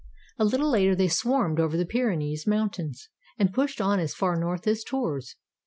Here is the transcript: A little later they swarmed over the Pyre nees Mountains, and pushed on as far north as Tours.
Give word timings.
A 0.39 0.45
little 0.45 0.71
later 0.71 0.95
they 0.95 1.07
swarmed 1.09 1.59
over 1.59 1.77
the 1.77 1.85
Pyre 1.85 2.15
nees 2.15 2.47
Mountains, 2.47 3.07
and 3.37 3.53
pushed 3.53 3.79
on 3.79 3.99
as 3.99 4.15
far 4.15 4.35
north 4.35 4.65
as 4.65 4.83
Tours. 4.83 5.35